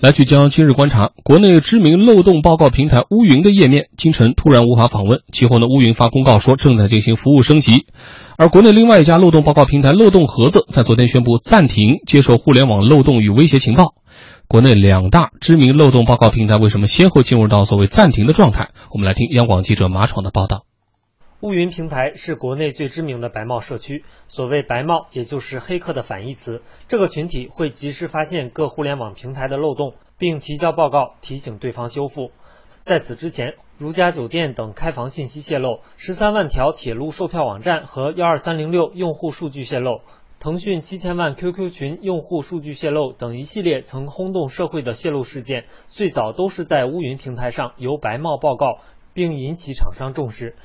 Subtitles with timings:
[0.00, 7.84] 来聚焦今日观察，国内知名漏洞报告平台乌云的页面今晨突然无法访问，其后呢，乌云发公告说正在进行服务升级。
[8.36, 13.94] 而国内另外一家漏洞报告平台漏洞盒子在昨天宣布暂停接受互联网漏洞与威胁情报。
[14.46, 18.68] 国内两大知名漏洞报告平台为什么先后进入到所谓暂停的状态？
[18.92, 20.67] 我们来听央广记者马闯的报道。
[21.40, 24.04] 乌云平台是国内最知名的白帽社区。
[24.26, 26.62] 所谓白帽，也就是黑客的反义词。
[26.88, 32.32] 这个群体会及时发现各互联网平台的漏洞，并提交报告提醒对方修复。
[32.82, 40.00] 在此之前，如家酒店等开房信息泄露，十三万条铁路售票网站和幺二三零六用户数据泄露，
[40.40, 48.78] 腾讯七千万 QQ 群用户数据泄露等一系列曾轰动社会的泄露事件，最早都是在乌云平台上由白帽报告，
[49.12, 50.56] 并引起厂商重视。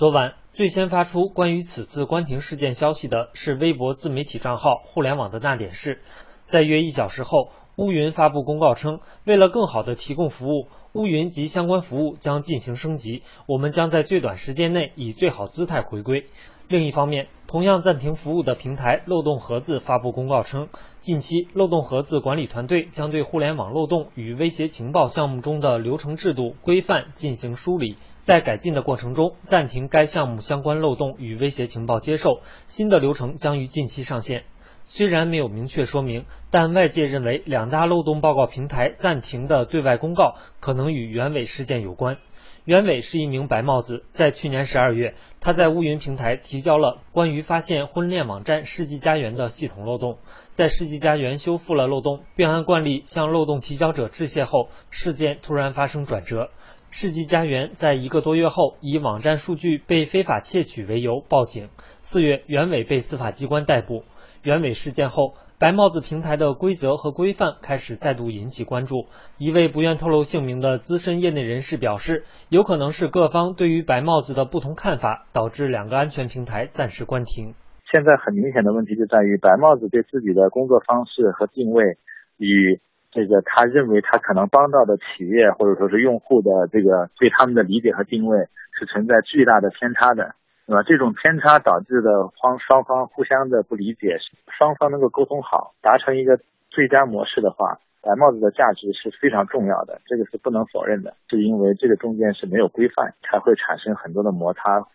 [0.00, 6.00] 昨晚最先发出关于此次关停事件消息的是微博自媒体账号“互联网的那点事”。
[6.48, 16.24] 在约一小时后，乌云发布公告称，为了更好的提供服务，乌云及相关服务将进行升级，我们将在最短时间内以最好姿态回归。
[16.66, 27.98] 另一方面，同样暂停服务的平台漏洞盒子发布公告称，近期漏洞盒子管理团队将对互联网漏洞与威胁情报项目中的流程制度规范进行梳理。
[28.20, 34.44] 在改进的过程中，暂停该项目相关漏洞与威胁情报接受，新的流程将于近期上线。
[34.86, 42.18] 虽然没有明确说明，但外界认为两大漏洞报告平台暂停的对外公告可能与袁伟事件有关。
[42.66, 50.18] 袁伟是一名白帽子，在去年十二月，他在乌云平台提交了关于发现婚恋网站世纪佳缘的系统漏洞，
[50.50, 56.50] 在世纪佳缘修复了漏洞，并按惯例向漏洞提交者致谢后，事件突然发生转折。
[56.92, 61.68] 世纪佳缘在一个多月后以网站数据被非法窃取为由报警。
[62.00, 64.02] 四月，袁伟被司法机关逮捕。
[64.42, 69.06] 袁伟事件后，白帽子平台的规则和规范开始再度引起关注。
[69.38, 77.54] 一位不愿透露姓名的资深业内人士表示，有可能是各方对于白帽子的不同看法，导致两个安全平台暂时关停。
[77.92, 81.98] 现在很明显的问题就在于，白帽子对自己的工作方式和定位
[82.36, 82.80] 与。
[83.10, 88.46] 这个他认为他可能帮到的企业或者说是用户的这个对他们的理解和定位
[88.78, 90.34] 是存在巨大的偏差的，
[90.66, 90.82] 对吧？
[90.84, 94.16] 这种偏差导致的方双方互相的不理解，
[94.56, 96.38] 双方能够沟通好，达成一个
[96.70, 101.14] 最佳模式的话，白帽子的价值是非常重要的，这个是不能否认的。
[101.28, 104.86] 是因为这个中间是没有规范，才会产生很多的摩擦，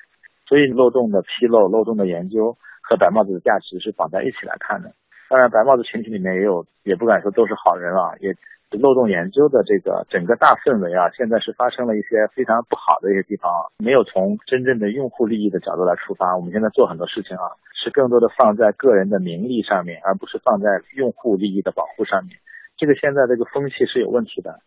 [0.47, 4.93] 所以漏洞的披露、漏洞的研究和白帽子的价值是绑在一起来看的。
[5.29, 8.35] 当然，白帽子群体里面也有，也不敢说都是好人啊，也
[8.71, 16.35] 漏洞研究的这个整个大氛围啊，现在是发生了一些非常不好的一些地方，没有从真正的用户利益的角度来出发。
[16.35, 22.37] 我们现在做很多事情啊，是更多的放在个人的名利上面，而不是放在用户利益的保护上面。
[22.77, 24.59] 这个现在这个风气是有问题的。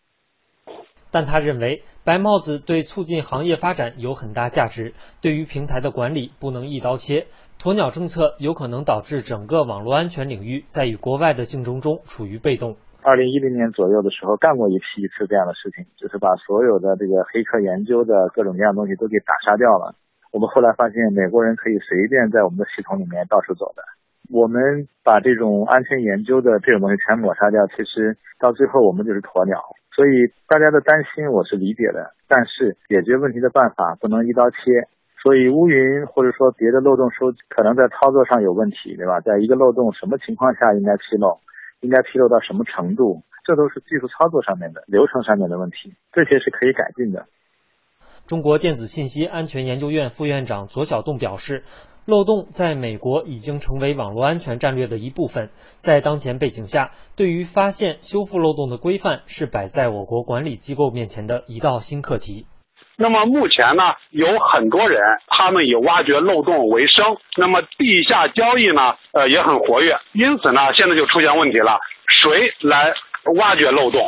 [1.11, 7.27] 但他认为，白帽子对促进行业发展有很大价值，对于平台的管理不能一刀切。
[7.61, 12.77] 鸵鸟政策有可能导致整个网络安全领域在与国外的竞争中处于被动。
[13.03, 19.95] 二零一零年左右的时候，干过一批一次这样的事情，就是把所有的这个黑客研究的各种各样东西都给打杀掉了。
[20.31, 23.83] 我们后来发现，美国人可以随便在我们的系统里面到处走的。
[24.31, 29.57] 我们把这种安全研究的这种东西全抹杀掉，其实到最后我们就是鸵鸟。
[29.99, 34.57] 所以大家的担心我是理解的，但是解决问题的办法不能一刀切。
[35.21, 39.19] 所以乌云或者说别的漏洞收可能在操作上有问题，对吧？
[39.19, 41.41] 在一个漏洞什么情况下应该披露，
[41.81, 47.27] 应该披露到什么程度，这都是技术操作上面的流程上面的问题，这些是可以改进的。
[48.29, 51.65] 中国电子信息安全研究院副院长左小栋表示。
[52.09, 62.47] 漏洞在美国已经成为网络安全战略的一部分，在当前背景下，对于发现、修复漏洞的规范是摆在我国管理机构面前的一道新课题。
[62.97, 67.05] 那么目前呢，有很多人他们以挖掘漏洞为生，
[67.37, 71.79] 那么地下交易呢，呃也很活跃，因此呢，现在就出现问题了：
[72.09, 72.95] 谁来
[73.37, 74.01] 挖掘漏洞？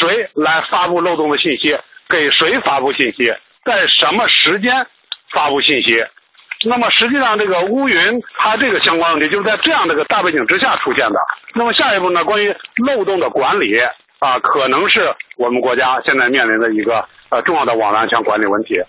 [0.00, 1.78] 谁来发布漏洞的信息？
[2.08, 3.30] 给谁发布信息？
[3.66, 4.70] 在什么时间
[5.34, 5.98] 发布信息？
[6.64, 7.98] 那么实际上，这个乌云
[8.38, 11.18] 它这个相关问题就是在这样的一个大背景之下出现的。
[11.54, 12.54] 那么下一步呢，关于
[12.86, 13.76] 漏洞的管理
[14.20, 18.80] 啊，可能是我们国家现在面临的一个呃重要的网络安全管理问题。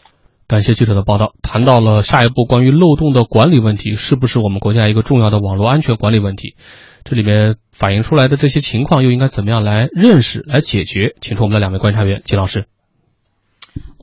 [0.48, 6.56] 感谢记者的报道，谈到了下一步关于漏洞的管理问题，是不是我们国家一个重要的网络安全管理问题？
[7.04, 11.16] 这里面反映出来的这些情况又应该怎么样来认识、来解决？
[11.20, 12.64] 请出我们的两位观察员，金老师。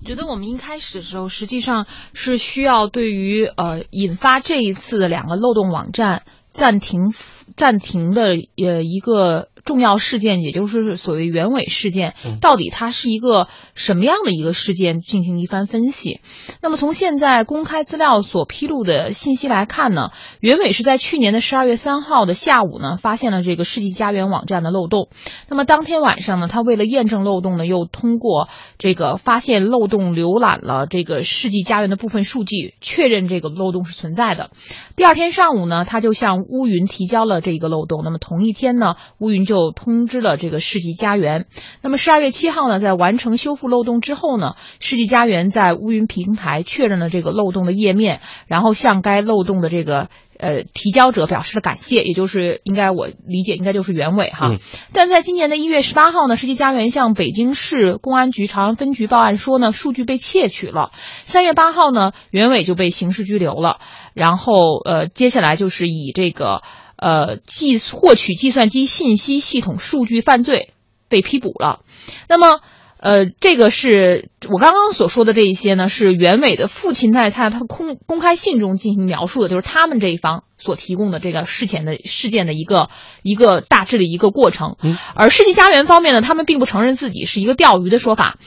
[0.04, 7.12] 觉得我们一开始的时候，实际上是需要对于呃引发这一次的两个漏洞网站暂停
[7.56, 16.20] 暂停的呃一个重要事件，也就是所谓原委事件嗯，到底它是一个什么样的一个事件，进行一番分析。
[16.60, 25.08] 那么从现在公开资料所披露的信息来看呢，原委是在去年的十二月三号的下午呢，发现了这个世纪佳缘网站的漏洞。
[25.48, 34.50] 那么当天晚上呢，他为了验证漏洞呢，又通过这个发现漏洞浏览了这个世纪佳缘的部分数据，确认这个漏洞是存在的。
[34.94, 38.02] 第二天上午呢，他就向乌云提交了这个漏洞。
[38.04, 41.46] 那么同一天呢，乌云就通知了这个世纪佳缘。
[41.82, 50.08] 那么十二月七号呢，在完成修复漏洞之后呢，世纪佳缘在乌云平台确认了这个漏洞的页面，然后向该漏洞的这个
[50.38, 54.48] 呃提交者表示了感谢，也就是应该我理解应该就是原委哈。
[54.50, 54.58] 嗯
[54.92, 60.90] 但在今年的一月十八号呢，世纪佳缘向北京市公安局朝阳分局报案说呢，数据被窃取了。
[61.24, 63.78] 三月八号呢，原委就被刑事拘留了。
[64.14, 66.62] 然后呃，接下来就是以这个
[66.96, 70.72] 呃计获取计算机信息系统数据犯罪
[71.08, 71.80] 被批捕了。
[72.28, 72.60] 那么。
[73.00, 82.88] 呃，这个是我刚刚所说的这一些呢，是袁伟的父亲在他他公公开信中进行描述的，就是他们这一方所提供的这个事前的事件的一个
[83.22, 84.76] 一个大致的一个过程。
[84.82, 88.38] 嗯，而世纪佳缘方面呢，他们并不承认自己是一个钓鱼的说法，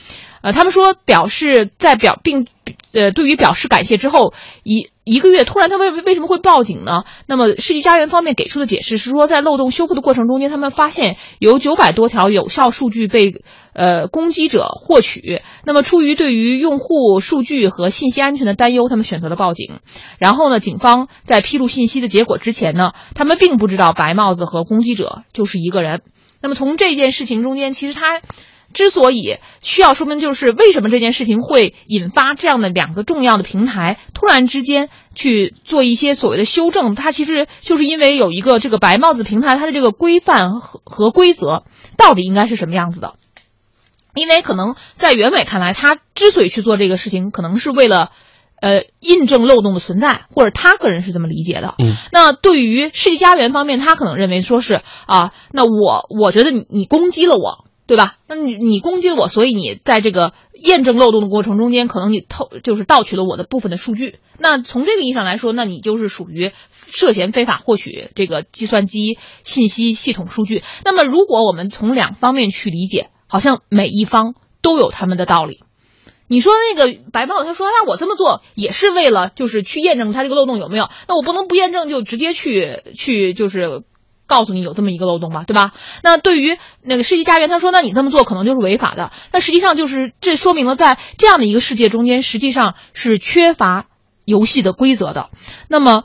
[0.42, 2.48] 呃，他们说表示在表并
[2.94, 4.34] 呃对于表示感谢之后
[4.64, 7.04] 一一个月，突然他为为什么会报警呢？
[7.26, 19.80] 那么世纪佳缘方面给出的解释是说，在漏洞修复的过程中间，他们发现有九百多条有效数据被呃攻击者获取，那么出于对于用户数据和信息安全的担忧，他们选择了报警。
[20.18, 26.02] 然后呢，警方在披露信息的结果之前呢，他们并不知道白帽子和攻击者就是一个人。
[26.42, 28.20] 那么从这件事情中间，其实他。
[28.72, 41.64] 之所以需要说明，就是为什么这件事情会引发这样的两个重要的平台突然之间去做一些所谓的修正，它其实就是因为有一个这个白帽子平台，它的这个规范和和规则
[41.96, 43.14] 到底应该是什么样子的。
[44.14, 48.10] 因为可能在袁伟看来，他之所以去做这个事情，可能是为了。
[48.60, 51.76] 呃，印证漏洞的存在，或者他个人是这么理解的。
[51.78, 58.18] 嗯，那对于世纪佳缘方面，他可能认为说是啊，那我我觉得你你攻击了我，对吧？
[58.28, 64.18] 那你你攻击我，所以你在这个验证漏洞的过程中间，可能你偷就是盗取了我的部分的数据。
[64.38, 66.52] 那从这个意义上来说，那你就是属于
[66.86, 70.62] 涉嫌非法获取这个计算机信息系统数据。
[70.84, 75.60] 那么，如果我们从两方面去理解，好像每一方都有他们的道理。
[76.26, 83.82] 你说那个白帽子，他说那我这么做也是为了就是去验证他这个漏洞有没有，那我不能不验证就直接去去就是
[84.28, 85.72] 告诉你有这么一个漏洞吧，对吧？
[86.04, 93.86] 那对于那个世纪佳缘，他说那你这么做可能就是违法的，那实际上就是这说明了在这样的一个世界中间，实际上是缺乏
[94.24, 95.30] 游戏的规则的。
[95.68, 96.04] 那么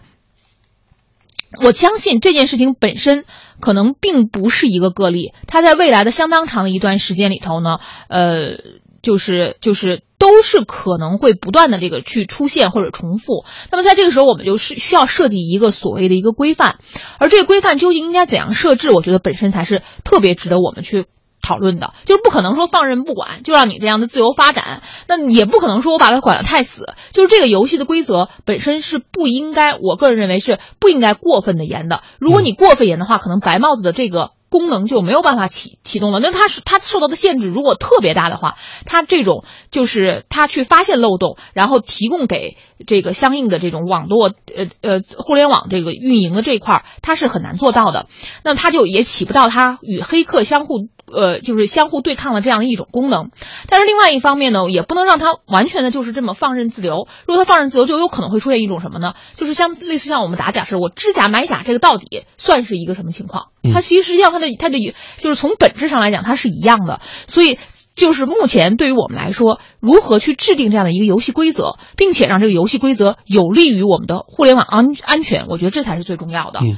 [1.61, 3.25] 我相信这件事情本身
[3.59, 7.77] 可能并不是一个个例，它在未来的相当长的一段时间里头呢，
[8.07, 8.81] 呃。
[9.03, 13.43] 就是就是都是可能会不断的这个去出现或者重复。
[13.69, 16.77] 那么在这个时候，我们就是需要设计一个所谓的一个规范，
[17.19, 21.05] 而这个规范究竟应该怎样设置，我觉得本身才是特别值得我们去
[21.41, 21.93] 讨论的。
[22.05, 26.93] 就是不可能说放任不管，就让你这样的自由发展，那也不可能说我把它管得太死。
[27.11, 32.01] 就是这个游戏的规则本身是不应该，我个人认为是不应该过分的严的。
[32.19, 34.31] 如果你过分严的话，可能白帽子的这个。
[34.53, 36.19] 功能就没有办法启启动了。
[36.19, 38.53] 那它是它受到的限制如果特别大的话，
[38.85, 48.05] 它这种就是它去发现漏洞，然后提供给这个相应的这种网络呃呃互联网这个运营的这一块，它是很难做到的。
[48.43, 53.31] 那它就也起不到它与黑客相互呃就是相互对抗的这样一种功能。
[53.69, 57.07] 但是另外一方面呢，也不能让它完全的就是这么放任自流。
[57.25, 59.15] 如果它放任自流，就有可能会出现一种什么呢？
[59.35, 63.52] 就是像类似像我们打假似的，我知假买假，这个到底算是一个什么情况？
[63.71, 64.77] 它其实实际上它的它的
[65.17, 66.99] 就是从本质上来讲，它是一样的。
[67.27, 67.59] 所以
[67.95, 76.59] 就是目前对于我们来说，如何去制定这样的一个游戏规则，并且让这个游戏规则有利于我们的互联网安安全，我觉得这才是最重要的。
[76.61, 76.77] 嗯。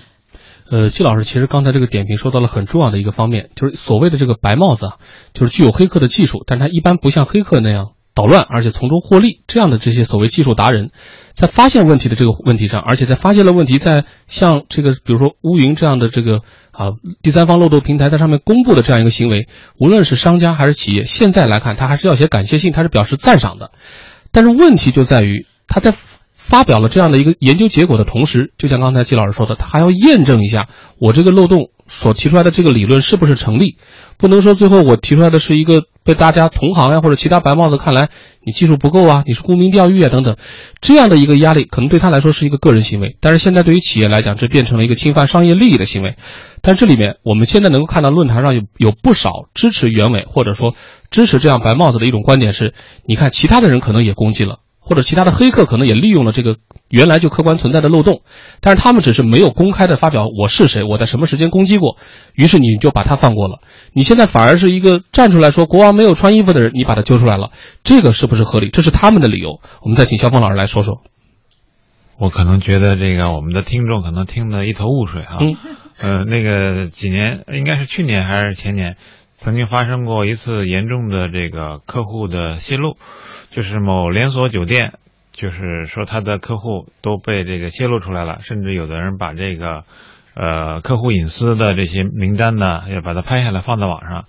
[0.68, 4.94] 呃，季老师，其实刚才这个点评说到了很重要的一个方面，就是所谓的这个白帽子啊，
[5.32, 9.44] 就是具有黑客的技术，但它一般不像黑客那样捣乱，而且从中获利。
[9.46, 10.90] 这样的这些所谓技术达人，
[11.34, 16.38] 在发现问题的这个问题上，而且在发现了问题，在像这个比如说乌云这样的这个
[16.72, 23.72] 啊第三方漏洞平台在上面公布的这样一个行为，无论是商家还是企业，现在来看他还是要写感谢信，他是表示赞赏的。
[24.32, 25.94] 但是问题就在于他在。
[26.48, 30.68] 发表了这样的一个研究结果的同时，就像刚才季老师说的，他还要验证一下
[31.00, 33.78] 我这个漏洞所提出来的这个理论是不是成立，
[34.18, 38.10] 不能说最后我提出来的是一个被大家同行呀或者其他白帽子看来
[38.44, 40.36] 你技术不够啊，你是沽名钓誉啊等等，
[40.82, 46.16] 这样的一个压力可能对他来说是一个个人行为，但是现在对于企业来讲，这变成了一个侵犯商业利益的行为。
[46.62, 50.76] 但这里面我们现在能够看到论坛上有有不少支持原委或者说
[51.12, 52.74] 支持这样白帽子的一种观点是，
[53.06, 54.60] 你看其他的人可能也攻击了。
[54.88, 56.58] 或者其他的黑客可能也利用了这个
[56.96, 58.22] 原来就客观存在的漏洞，
[58.62, 61.98] 但是他们只是没有公开的发表我是谁，我在什么时间攻击过，
[62.36, 63.60] 于是你就把他放过了。
[63.92, 67.52] 你现在反而是一个站出来说国王没有穿衣服的人，你把他揪出来了，
[67.84, 68.70] 这个是不是合理？
[68.70, 69.60] 这是他们的理由。
[69.82, 71.02] 我们再请肖峰老师来说说。
[72.18, 75.36] 我可能觉得这个我们的听众可能听得一头雾水啊。
[75.42, 75.58] 嗯。
[75.98, 78.96] 呃，那个几年应该是去年还是前年，
[79.34, 82.96] 曾经发生过一次严重的这个客户的泄露。
[83.52, 84.96] 就是某连锁酒店，
[85.36, 89.84] 就是说他的客户都被这个泄露出来了，甚至有的人把这个，
[90.34, 94.26] 呃，客户隐私的这些名单呢，也把它拍下来放在网上。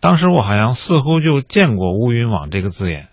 [0.00, 3.08] 当时我好像似乎就见过“乌云网”这个字眼，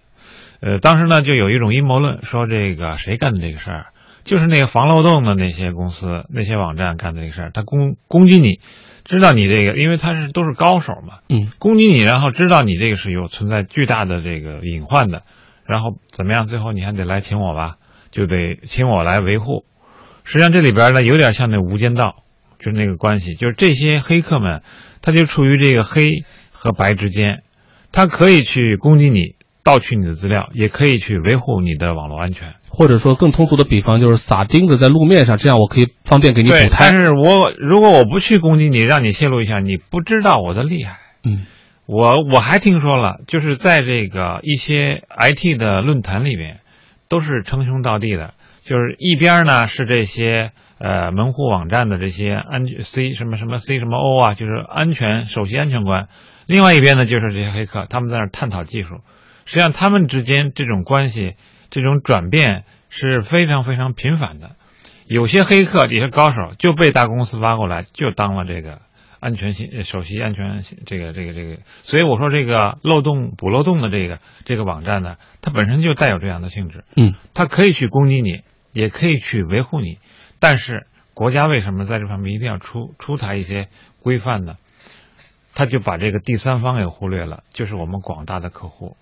[0.61, 3.85] 呃，当时呢就有一种阴谋论，说这个谁干的这个事儿，
[4.23, 8.59] 就是那个防漏洞的那些公司、那些网站干的这个事儿，他攻攻击你，
[9.03, 15.23] 知道你这个，因为他是都是高手嘛，嗯，攻击你，然后知道你这个是有存在巨大的这个隐患的。
[15.65, 16.47] 然后怎么样？
[16.47, 17.75] 最后你还得来请我吧，
[18.11, 19.65] 就得请我来维护。
[20.23, 22.23] 实际上这里边呢，有点像那无间道，
[22.59, 24.61] 就是那个关系，就是这些黑客们，
[25.01, 27.43] 他就处于这个黑和白之间，
[27.91, 32.55] 他可以去攻击你，盗取你的资料，也可以去维护你的网络安全。
[32.69, 36.89] 或者说更通俗的比方，就是撒钉子在路面上，这样我可以方便给你补胎。
[36.91, 40.97] 但是我如果我不去攻击你，让你泄露一下，你不知道我的厉害。
[41.23, 41.45] 嗯。
[41.85, 46.61] 我我还听说了，就是在这个一些 IT 的论坛里面，
[47.09, 48.33] 都是称兄道弟的。
[48.63, 56.07] 就是一边呢是这些呃门户网站的这些安 C 什么什么 C 什么 O 啊，就是安全首席安全官；
[56.47, 59.01] 另外一边呢就是这些黑客，他们在那探讨技术。
[59.43, 61.35] 实际上他们之间这种关系、
[61.69, 64.51] 这种转变是非常非常频繁的。
[65.05, 68.79] 有些黑客、有些高手就被大公司挖过来，就当了这个。
[69.23, 76.83] 安全性首席安全这个这个这个，所以我说这个漏洞补漏洞的这个这个网站呢，它本身就带有这样的性质。
[76.97, 78.41] 嗯，它可以去攻击你，
[78.73, 79.99] 也可以去维护你，
[80.39, 83.69] 但是国家为什么在这方面一定要出出台一些
[84.01, 84.57] 规范呢？
[85.55, 88.97] 他就把这个第三方给忽略了，就是我们广大的客户，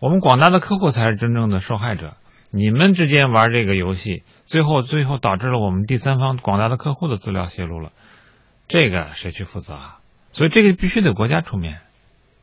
[0.00, 2.16] 我们广大的客户才是真正的受害者。
[2.50, 7.92] 你们之间玩这个游戏，最后最后导致了我们第三方广大的客户的资料泄露了。
[8.68, 9.98] 这个谁去负责啊？
[10.32, 11.80] 所以这个必须得国家出面，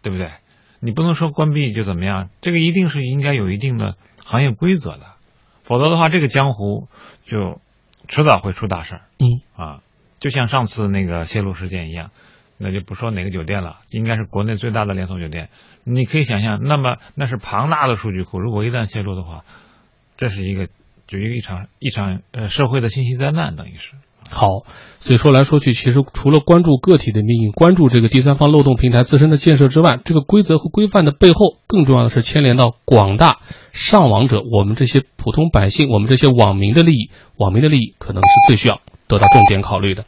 [0.01, 0.32] 对不对？
[0.79, 5.05] 你不能说关闭就怎么样，这个一定是应该有一定的行业规则的，
[5.63, 6.88] 否则的话，这个江湖
[7.25, 7.62] 就
[8.08, 9.01] 迟早会出大事儿。
[9.20, 9.82] 嗯啊，
[10.20, 12.12] 就像上次那个泄露事件一样，
[12.58, 15.50] 那就不说哪个酒店了，应该是国内最大的连锁酒店。
[15.84, 19.44] 你可以想象，那么那是庞大的数据库，如果一旦泄露的话，
[20.17, 20.67] 这是一个
[21.08, 23.94] 就一个一场一场呃社会的信息灾难，等于是。
[24.29, 24.63] 好，
[25.00, 33.38] 所以说来说去，其实除了关注个体的命运，关注这个第三方漏洞平台自身的建设之外，这个规则和规范的背后，更重要的是牵连到广大
[33.72, 40.05] 上网者，我们这些普通百姓，我们这些网民的利益，网民的利益可能是最需要得到重点考虑的。